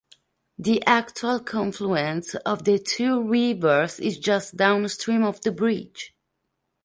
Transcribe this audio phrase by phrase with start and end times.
[0.57, 6.15] The actual confluence of the two rivers is just downstream of the bridge.